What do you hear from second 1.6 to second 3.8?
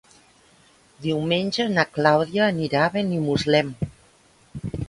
na Clàudia anirà a Benimuslem.